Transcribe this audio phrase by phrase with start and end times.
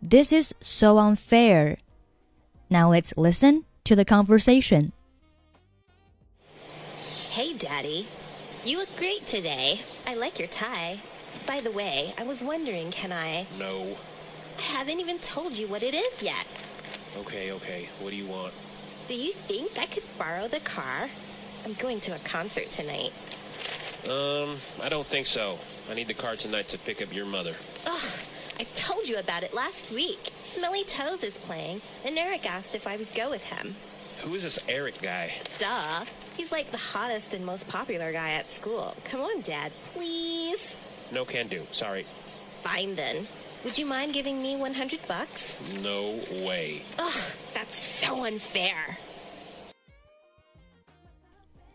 [0.01, 1.77] This is so unfair.
[2.69, 4.91] Now let's listen to the conversation.
[7.29, 8.07] Hey, Daddy.
[8.65, 9.79] You look great today.
[10.05, 10.99] I like your tie.
[11.45, 13.47] By the way, I was wondering, can I?
[13.57, 13.97] No.
[14.58, 16.46] I haven't even told you what it is yet.
[17.18, 17.88] Okay, okay.
[18.00, 18.52] What do you want?
[19.08, 21.08] Do you think I could borrow the car?
[21.64, 23.12] I'm going to a concert tonight.
[24.08, 25.58] Um, I don't think so.
[25.90, 27.54] I need the car tonight to pick up your mother.
[27.86, 28.18] Ugh,
[28.58, 30.30] I told you about it last week.
[30.40, 33.74] Smelly Toes is playing, and Eric asked if I would go with him.
[34.18, 35.32] Who is this Eric guy?
[35.58, 36.04] Duh.
[36.36, 38.94] He's like the hottest and most popular guy at school.
[39.04, 40.76] Come on, Dad, please.
[41.12, 41.66] No can do.
[41.72, 42.06] Sorry.
[42.60, 43.26] Fine then.
[43.63, 45.59] Would you mind giving me 100 bucks?
[45.83, 46.81] No way.
[46.97, 48.97] Ugh, that's so unfair.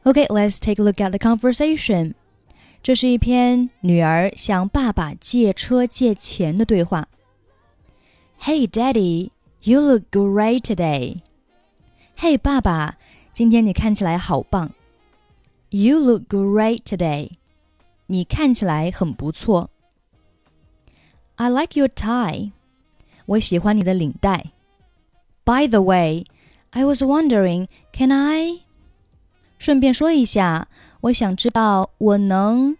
[0.04, 2.14] Okay, let's take a look at the conversation.
[2.82, 7.08] 这是一篇女儿向爸爸借车借钱的对话。
[8.40, 9.30] Hey, Daddy,
[9.62, 11.22] you look great today.
[12.18, 12.98] Hey, 爸爸，
[13.32, 14.72] 今天你看起来好棒。
[15.70, 17.30] You look great today.
[18.06, 19.69] 你看起来很不错。
[21.41, 22.51] I like your tie.
[23.25, 24.51] 我喜欢你的领带。
[25.43, 26.25] By the way,
[26.69, 28.59] I was wondering, can I?
[29.57, 30.67] 顺便说一下，
[31.01, 32.77] 我想知道我能。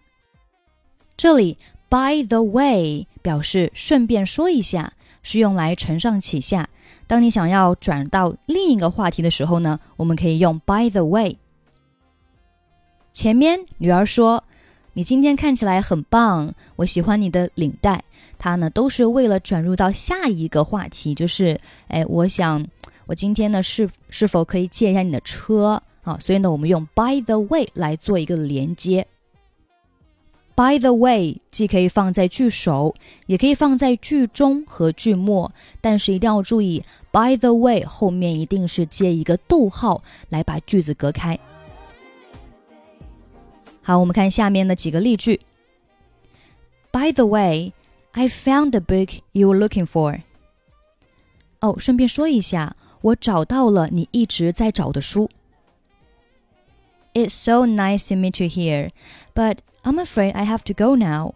[1.16, 4.92] 这里 by the way 表示顺便说一下，
[5.24, 6.68] 是用来承上启下。
[7.08, 11.36] 当你想要转到另一个话题的时候呢，我们可以用 by the way。
[13.12, 14.44] 前面女儿说
[14.94, 18.04] ：“你今天看起来很棒，我喜欢你的领带。”
[18.42, 22.66] 它呢都是为了转入到下一个话题，就是哎，我想
[23.06, 25.80] 我今天呢是是否可以借一下你的车？
[26.02, 29.06] 啊，所以呢，我们用 by the way 来做一个连接。
[30.56, 36.82] By the way 既可以放在句首，也可以放在句中和句末，但是一定要注意
[37.12, 41.38] ，by the way 后面一定是接一个逗号来把句子隔开。
[43.82, 45.40] 好，我们看下面的几个例句。
[46.90, 47.72] By the way,
[48.13, 50.21] I found the book you were looking for.
[51.59, 55.29] 哦，顺便说一下，我找到了你一直在找的书。
[57.13, 58.91] It's so nice to meet you here,
[59.33, 61.33] but I'm afraid I have to go now.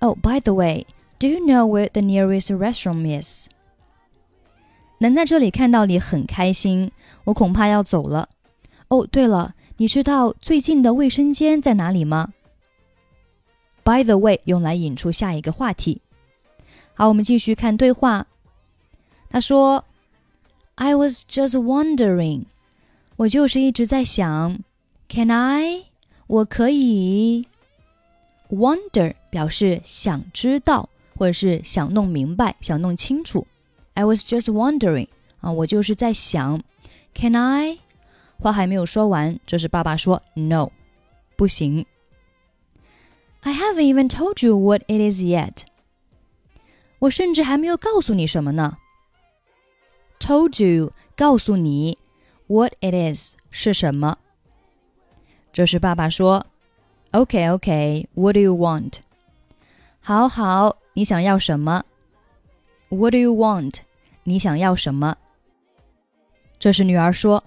[0.00, 0.86] Oh, by the way,
[1.18, 3.48] do you know where the nearest restaurant is?
[4.98, 6.90] 能在这里看到你很开心，
[7.24, 8.28] 我恐怕要走了。
[8.88, 12.32] 哦，对了，你知道最近的卫生间在哪里吗？
[13.84, 16.00] By the way，用来引出下一个话题。
[16.95, 18.27] 好，我们继续看对话。
[19.29, 19.83] 他说
[20.75, 22.45] ：“I was just wondering，
[23.15, 24.59] 我就是一直在想。”
[25.09, 25.85] Can I？
[26.27, 27.47] 我可以。
[28.49, 33.47] Wonder 表示想知道，或者是想弄明白、想弄清楚。
[33.95, 35.07] I was just wondering
[35.41, 36.61] 啊，我就是在想。
[37.15, 37.79] Can I？
[38.39, 40.69] 话还没有说完，这时爸爸说 No，
[41.35, 41.85] 不行。
[43.41, 45.63] I haven't even told you what it is yet。
[47.02, 48.76] 我甚至还没有告诉你什么呢。
[50.18, 51.96] Told you 告诉你
[52.46, 54.18] what it is 是什么。
[55.52, 56.44] 这是爸爸说：“
[57.12, 58.94] OK OK，What do you want？”
[60.00, 61.84] 好好，你想要什么？
[62.88, 63.76] What do you want？
[64.24, 65.16] 你想要什么？
[66.58, 67.42] 这是女儿说：“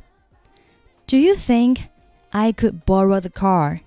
[1.07, 1.79] Do you think
[2.29, 3.81] I could borrow the car？”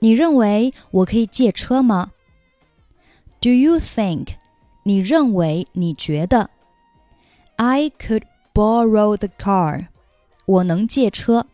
[0.00, 2.12] 你认为我可以借车吗？
[3.40, 4.30] Do you think？
[4.83, 5.67] 你认为？
[5.73, 6.49] 你觉得
[7.55, 8.23] ？I could
[8.53, 9.87] borrow the car？
[10.45, 11.45] 我能借车。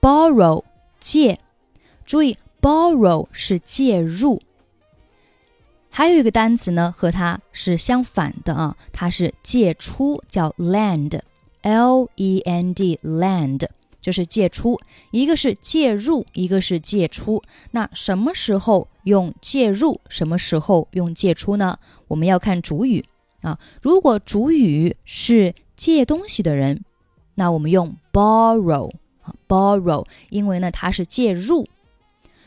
[0.00, 0.62] borrow
[1.00, 1.40] 借，
[2.04, 4.40] 注意 borrow 是借入。
[5.90, 13.68] 还有一个单词呢，和它是相反的啊，它是借出，叫 lend，l e n d lend
[14.04, 14.78] 就是借出。
[15.12, 17.42] 一个是借入，一个是借出。
[17.70, 19.98] 那什么时候用借入？
[20.10, 21.78] 什么时候用借出呢？
[22.08, 23.02] 我们要看主语
[23.40, 23.58] 啊。
[23.80, 26.84] 如果主语是借东西的人，
[27.36, 28.92] 那我们用 borrow。
[29.48, 31.66] borrow，因为呢它是借入。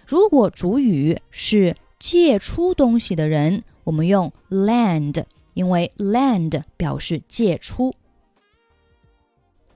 [0.06, 5.24] 如果主语是借出东西的人，我们用 lend，
[5.56, 7.96] 因为 lend 表示借出。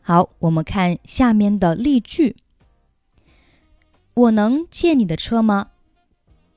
[0.01, 2.36] 好，我们看下面的例句：
[4.15, 5.68] 我能借你的车吗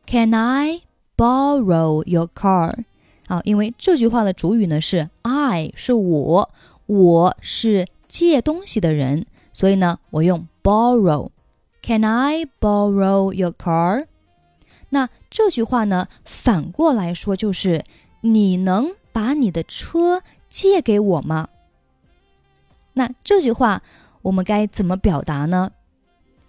[0.06, 0.80] ？Can I
[1.16, 2.84] borrow your car？
[3.26, 6.50] 啊，因为这句话的主语呢是 I，是我，
[6.86, 11.30] 我是借东西的人，所以呢，我用 borrow。
[11.82, 14.06] Can I borrow your car？
[14.88, 17.84] 那这句话呢，反过来说就是
[18.22, 21.48] 你能把你的车借给我吗？
[22.94, 23.82] 那这句话
[24.22, 25.70] 我们该怎么表达呢？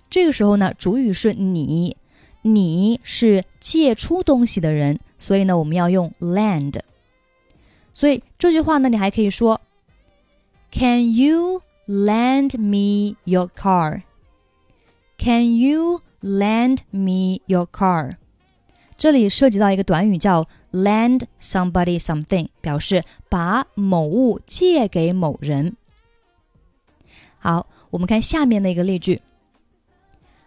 [0.10, 1.98] 这个时候呢，主语是你，
[2.44, 6.80] 你是借出东西的人，所以呢，我们要用 lend。
[7.94, 9.60] 所以这句话呢，你还可以说
[10.72, 18.18] ，Can you lend me your car？Can you lend me your car？
[18.98, 25.76] 这里涉及到一个短语叫 lend somebody something，表示把某物借给某人。
[27.46, 29.22] 好，我们看下面的一个例句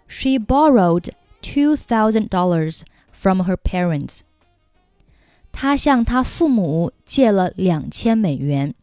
[0.09, 1.11] ：She borrowed
[1.41, 2.81] two thousand dollars
[3.13, 4.23] from her parents.
[5.53, 8.75] 她向她父母借了两千美元，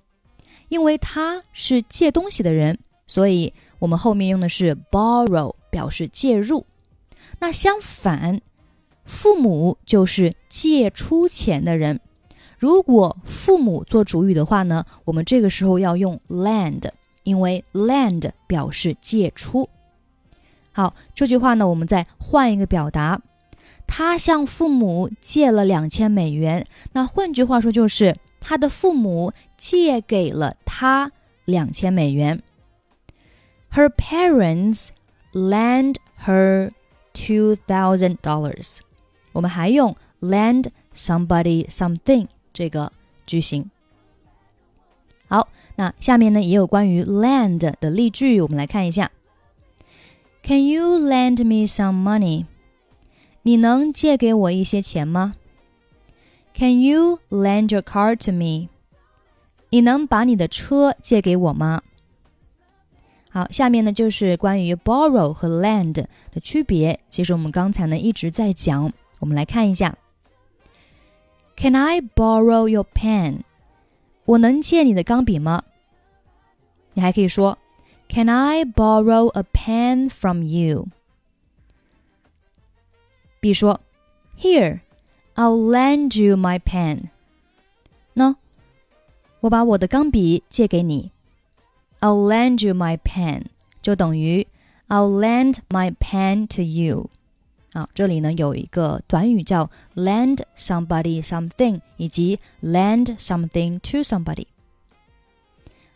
[0.69, 6.65] 因为她是借东西的人，所以我们后面用的是 borrow 表示借入。
[7.39, 8.39] 那相反，
[9.03, 11.99] 父母就是借出钱的人。
[12.57, 16.89] 如果父母做主语的话呢，我们这个时候要用 lend，
[17.25, 19.69] 因为 lend 表示借出。
[20.71, 23.21] 好，这句话呢，我们再换一个表达。
[23.87, 31.11] 他向父母借了两千美元，那换句话说就是他的父母借给了他
[31.45, 32.41] 两千美元。
[33.71, 34.87] Her parents
[35.33, 36.71] lend her
[37.13, 38.79] two thousand dollars。
[39.33, 42.91] 我们还用 lend somebody something 这个
[43.25, 43.69] 句型。
[45.74, 49.10] 好，那下面呢也有关于 lend 的例句，我们来看一下。
[50.42, 52.46] Can you lend me some money？
[53.42, 55.34] 你能借给我一些钱吗？
[56.54, 58.68] Can you lend your car to me？
[59.70, 61.82] 你能把你的车借给我吗？
[63.30, 67.00] 好，下面呢就是关于 borrow 和 lend 的区别。
[67.08, 69.96] 其实我们刚才呢一直在讲，我们来看一下。
[71.56, 73.42] Can I borrow your pen？
[74.25, 75.63] 我能借你的钢笔吗？
[76.93, 77.57] 你还可以说
[78.09, 80.87] Can I borrow a pen from you？
[83.39, 83.79] 比如说
[84.39, 84.79] ，Here,
[85.35, 87.09] I'll lend you my pen。
[88.15, 88.35] 喏，
[89.41, 91.11] 我把我的钢笔借给你。
[91.99, 93.45] I'll lend you my pen，
[93.81, 94.47] 就等于
[94.87, 97.09] I'll lend my pen to you。
[97.75, 104.47] 啊，这里呢有一个短语叫 lend somebody something，以及 lend something to somebody。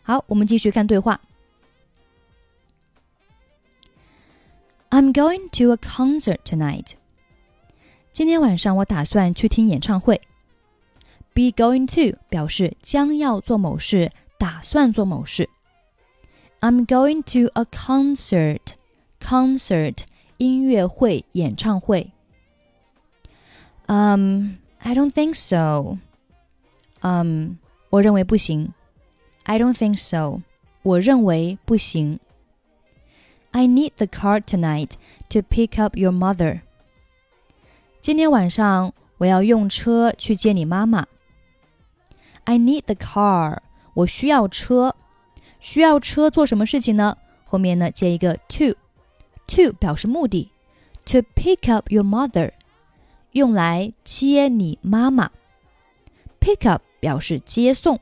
[0.02, 1.18] 好，我们继续看对话。
[4.90, 6.90] I'm going to a concert tonight.
[8.12, 10.20] 今天晚上我打算去听演唱会。
[11.32, 15.48] Be going to 表示将要做某事，打算做某事。
[16.60, 18.74] I'm going to a concert.
[19.18, 20.00] Concert
[20.39, 22.11] 音乐会、演唱会。
[23.87, 25.97] Um, I don't think so.
[27.01, 27.57] Um,
[27.89, 28.73] 我认为不行。
[29.43, 30.41] I don't think so.
[30.81, 32.19] 我认为不行。
[33.51, 34.91] I need the car tonight
[35.29, 36.61] to pick up your mother.
[38.01, 41.07] 今天晚上我要用车去接你妈妈。
[42.43, 43.59] I need the car，
[43.93, 44.95] 我需要车。
[45.59, 47.17] 需要车做什么事情呢？
[47.45, 48.37] 后面呢接一个
[49.54, 50.50] To 表示目的。
[51.06, 52.52] To pick up your mother，
[53.32, 55.30] 用来接你妈妈。
[56.40, 58.00] Pick up 表示接送。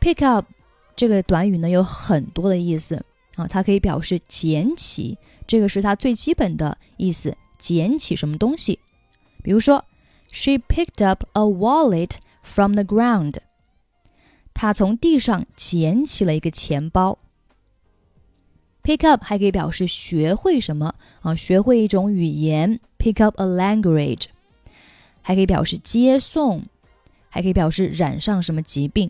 [0.00, 0.46] Pick up
[0.94, 8.78] 这个短语呢有很多的意思啊，它可以表示捡起，这个是它最基本的意思，捡起什么东西。
[9.42, 9.84] 比如说
[10.30, 13.36] ，She picked up a wallet from the ground。
[14.54, 17.18] 她从地上捡起了一个钱包。
[18.85, 22.79] Pick up 还可以表示学会什么啊，学会一种语言。
[22.97, 24.25] Pick up a language，
[25.21, 26.65] 还可以表示接送，
[27.29, 29.09] 还可以表示染上什么疾病。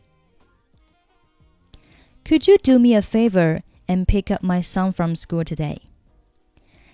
[2.24, 5.80] Could you do me a favor and pick up my son from school today?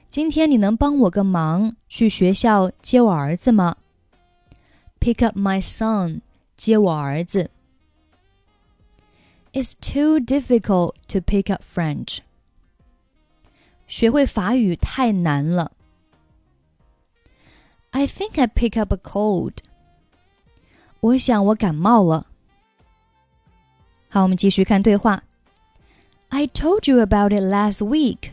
[0.10, 3.76] 今天你能帮我个忙，去学校接我儿子吗？
[5.00, 6.22] Pick up my son，
[6.56, 7.52] 接我儿子。
[9.54, 12.20] It's too difficult to pick up French。
[13.87, 15.73] 学会法语太难了。
[17.91, 19.55] I think I pick up a cold。
[21.01, 22.27] 我想我感冒了。
[24.09, 25.25] 好，我们继续看对话。
[26.29, 28.33] I told you about it last week。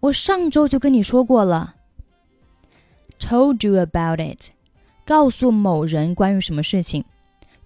[0.00, 1.74] 我上周就跟你说过了。
[3.18, 4.50] Told you about it，
[5.04, 7.04] 告诉某人关于什么事情。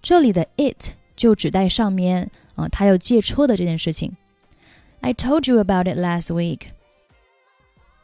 [0.01, 4.15] 这里的 it 就指代上面啊，他要借车的这件事情。
[5.02, 6.70] I told you about it last week.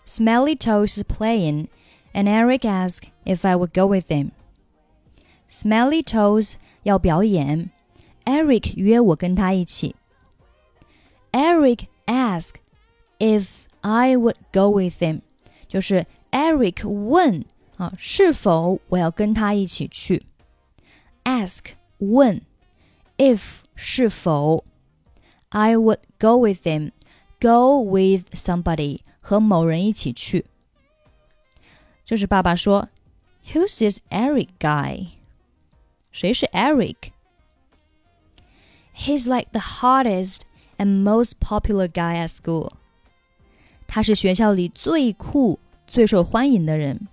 [0.04, 1.68] Smelly Toes is playing,
[2.12, 4.32] and Eric asked if I would go with him.
[5.48, 7.70] Smelly Toes 要表演，
[8.24, 9.94] Eric 约我跟他一起。
[11.32, 12.56] Eric asked
[13.18, 15.20] if I would go with him，
[15.66, 17.44] 就是 Eric 问
[17.76, 20.24] 啊是否我要跟他一起去。
[21.24, 21.66] Ask
[21.98, 22.42] 问，
[23.16, 24.64] if 是否
[25.54, 30.44] ，I would go with him。Go with somebody 和某人一起去。
[32.04, 32.90] 这是爸爸说，
[33.46, 35.12] Who's this Eric guy？
[36.12, 37.12] 谁是 Eric？He's
[39.34, 40.40] like the hottest
[40.76, 42.72] and most popular guy at school。
[43.86, 47.08] 他是学校里最酷、最受欢迎的人。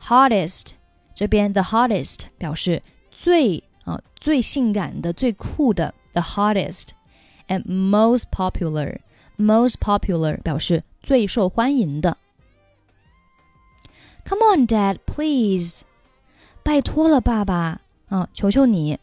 [0.00, 0.72] Hottest
[1.14, 2.82] 这边 the hottest 表示
[3.12, 6.88] 最啊最性感的、最酷的 the hottest。
[7.50, 12.16] and most popular。most popular 表示最受欢迎的。
[14.24, 15.82] Come on, Dad, please，
[16.62, 18.98] 拜托了，爸爸啊，求求你。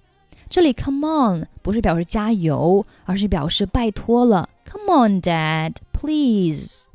[0.49, 4.49] 这里 come on 不是表示加油，而是表示拜托了。
[4.65, 6.85] Come on, Dad, please.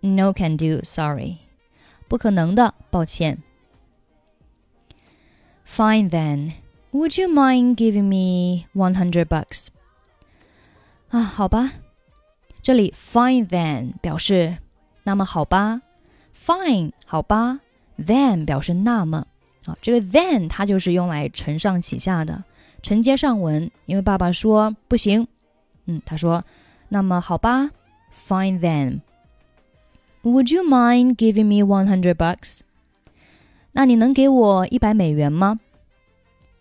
[0.00, 1.38] No can do, sorry，
[2.08, 3.42] 不可能的，抱歉。
[5.66, 6.52] Fine then.
[6.92, 9.68] Would you mind giving me one hundred bucks?
[11.13, 11.73] 啊，好吧。
[12.63, 14.57] 这里 fine then 表示
[15.03, 15.83] 那么好吧
[16.35, 17.59] ，fine 好吧
[17.99, 19.27] ，then 表示那么
[19.65, 22.43] 啊，这个 then 它就是用来承上启下的，
[22.81, 23.69] 承接上文。
[23.85, 25.27] 因为爸爸说不行，
[25.85, 26.43] 嗯，他说
[26.89, 27.69] 那么好吧
[28.11, 29.01] ，fine then。
[30.23, 32.61] Would you mind giving me one hundred bucks？
[33.73, 35.59] 那你能给我一百美元吗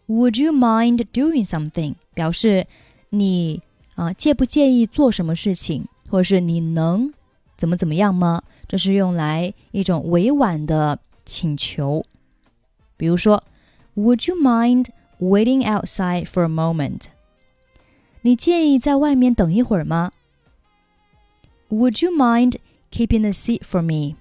[0.09, 1.94] ？Would you mind doing something？
[2.12, 2.66] 表示
[3.09, 3.62] 你。
[4.02, 7.12] 啊，介不介意做什么事情，或者是你能
[7.56, 8.42] 怎么怎么样吗？
[8.66, 12.04] 这是用来一种委婉的请求。
[12.97, 13.44] 比如说
[13.94, 14.87] ，Would you mind
[15.21, 17.02] waiting outside for a moment？
[18.23, 20.11] 你介意在外面等一会儿吗
[21.68, 22.56] ？Would you mind
[22.90, 24.16] keeping the seat for me？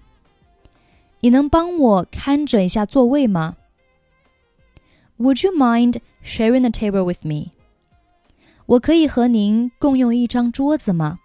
[1.22, 3.56] 你能帮我看着一下座位吗
[5.18, 7.52] ？Would you mind sharing the table with me？
[8.66, 11.20] 我可以和您共用一张桌子吗？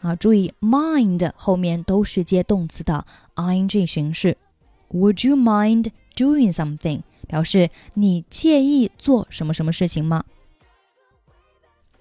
[0.00, 4.36] 啊，注意，mind 后面都是接动词的 ing 形式。
[4.90, 7.02] Would you mind doing something？
[7.28, 10.24] 表示你介意做什么什么事情吗？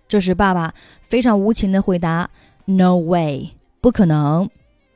[0.07, 2.29] 这是爸爸非常无情的回答
[2.65, 4.49] ：No way，不可能。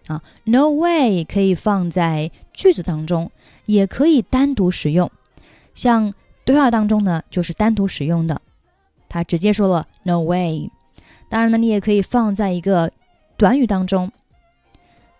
[0.07, 3.31] 啊，No way 可以放在句子当中，
[3.65, 5.11] 也可以单独使用。
[5.73, 6.13] 像
[6.45, 8.41] 对话当中呢，就是单独使用的。
[9.13, 10.71] 他直接说了 “No way”。
[11.29, 12.91] 当然呢，你也可以放在一个
[13.37, 14.11] 短语当中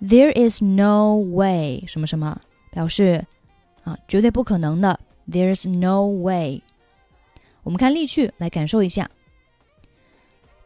[0.02, 3.24] ，“There is no way” 什么什么，表示
[3.84, 5.00] 啊绝对不可能的。
[5.30, 6.64] “There is no way”。
[7.62, 9.12] 我们看例句来感受一下。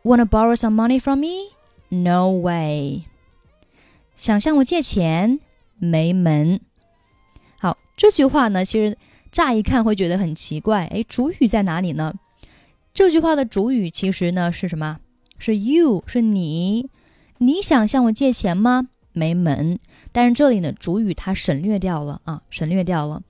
[0.03, 1.51] Wanna borrow some money from me?
[1.89, 3.03] No way。
[4.15, 5.41] 想向我借钱？
[5.79, 6.61] 没门。
[7.59, 8.97] 好，这句话呢，其实
[9.33, 10.85] 乍一看会觉得很奇怪。
[10.85, 12.13] 哎，主语在哪里呢？
[12.97, 14.99] 这句话的主语其实呢是什么？
[15.37, 16.89] 是 you，是你。
[17.37, 18.89] 你想向我借钱吗？
[19.13, 19.77] 没门。
[20.11, 23.21] 但是这里呢，主语它省略掉了啊，省略掉了。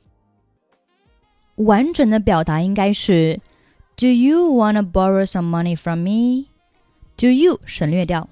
[1.56, 3.42] 完整的表达应该是
[3.98, 6.46] ：Do you wanna borrow some money from me?
[7.18, 8.30] Do you 省略掉。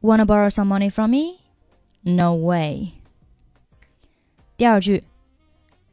[0.00, 1.40] Wanna borrow some money from me?
[2.00, 2.92] No way.
[4.56, 5.04] 第二句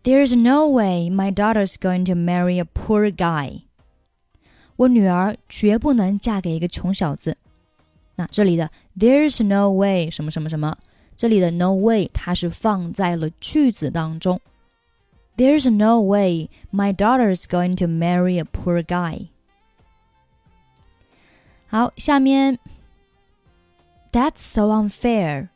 [0.02, 3.64] ：There's no way my daughter's going to marry a poor guy.
[4.77, 7.37] 我女儿绝不能嫁给一个穷小子。
[8.17, 10.77] 那这里的 "There's no way" 什么什么什么，
[11.17, 14.41] 这里的 "no way" 它是放在了句子当中。
[15.37, 19.29] There's no way my daughter's going to marry a poor guy。
[21.69, 22.59] 好，下面
[24.13, 25.49] That's so unfair，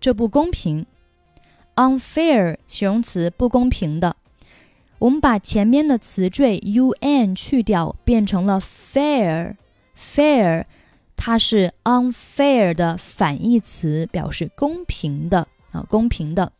[0.00, 0.86] 这不公平。
[1.74, 4.16] Unfair 形容词，不公平的。
[4.98, 10.64] 我们把前面的词缀 un 去掉，变成了 fair。fair
[11.16, 16.52] 它是 unfair 的反义词，表示公平的啊，公平的。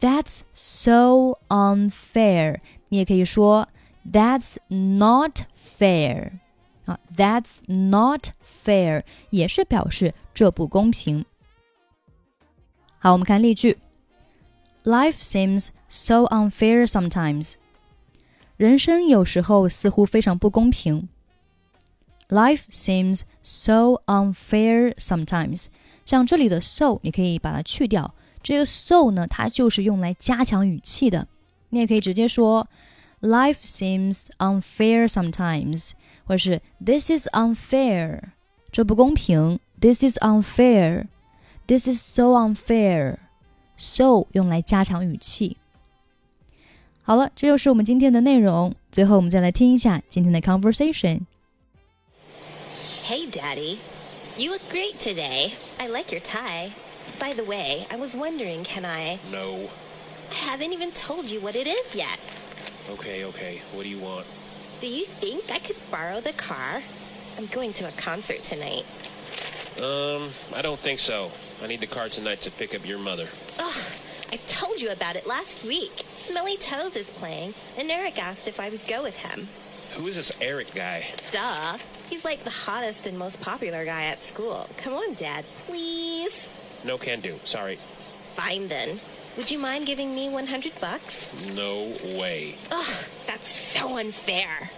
[0.00, 2.58] That's so unfair。
[2.88, 3.68] 你也可以说
[4.10, 6.32] That's not fair。
[6.84, 11.24] 啊，That's not fair 也是表示这不公平。
[12.98, 13.78] 好，我们看例句。
[14.84, 17.54] Life seems so unfair sometimes.
[18.59, 21.07] 人生有时候似乎非常不公平。
[22.27, 25.67] Life seems so unfair sometimes.
[26.05, 28.13] 像这里的 so，你可以把它去掉。
[28.43, 31.29] 这个 so 呢，它就是用来加强语气的。
[31.69, 32.67] 你也可以直接说
[33.21, 35.91] Life seems unfair sometimes，
[36.25, 38.23] 或者是 This is unfair，
[38.73, 39.61] 这不公平。
[39.79, 43.19] This is unfair，This is so unfair。
[43.77, 45.58] so 用来加强语气。
[47.08, 48.74] 好了，这就是我们今天的内容。
[48.90, 53.78] 最后，我们再来听一下今天的 conversation。Hey, Daddy.
[54.36, 55.52] You look great today.
[55.78, 56.72] I like your tie.
[57.20, 59.18] By the way, I was wondering, can I?
[59.30, 59.68] No.
[60.30, 62.18] I haven't even told you what it is yet.
[62.90, 63.60] Okay, okay.
[63.72, 64.26] What do you want?
[64.80, 66.82] Do you think I could borrow the car?
[67.38, 68.84] I'm going to a concert tonight.
[69.78, 71.30] Um, I don't think so.
[71.62, 73.28] I need the car tonight to pick up your mother.
[73.60, 73.74] Ugh,
[74.32, 74.38] I
[74.79, 76.03] told you about it last week.
[76.13, 79.49] Smelly Toes is playing, and Eric asked if I would go with him.
[79.91, 81.05] Who is this Eric guy?
[81.31, 81.77] Duh.
[82.09, 84.69] He's like the hottest and most popular guy at school.
[84.77, 86.49] Come on, Dad, please.
[86.85, 87.39] No can do.
[87.43, 87.77] Sorry.
[88.35, 89.01] Fine then.
[89.35, 91.33] Would you mind giving me 100 bucks?
[91.53, 92.55] No way.
[92.71, 94.71] Ugh, that's so unfair.